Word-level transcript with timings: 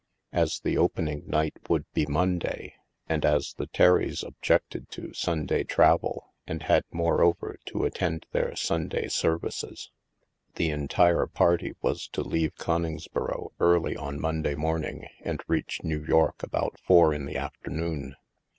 As 0.33 0.59
the 0.61 0.79
opening 0.79 1.27
night 1.27 1.57
would 1.69 1.85
be 1.93 2.07
Monday, 2.07 2.73
and 3.07 3.23
as 3.23 3.53
the 3.53 3.67
Terrys 3.67 4.23
objected 4.23 4.89
to 4.89 5.13
Sunday 5.13 5.63
travel 5.63 6.33
and 6.47 6.63
had, 6.63 6.85
moreover, 6.91 7.59
to 7.67 7.85
attend 7.85 8.25
their 8.31 8.55
Sunday 8.55 9.09
services, 9.09 9.91
the 10.55 10.71
entire 10.71 11.27
party 11.27 11.75
was 11.83 12.07
to 12.13 12.23
leave 12.23 12.55
Con 12.55 12.81
ingsboro 12.81 13.51
early 13.59 13.95
on 13.95 14.19
Monday 14.19 14.55
morning 14.55 15.07
and 15.23 15.43
reach 15.47 15.83
New 15.83 16.03
York 16.03 16.41
about 16.41 16.79
four 16.79 17.13
in 17.13 17.27
the 17.27 17.37
afternoon. 17.37 18.15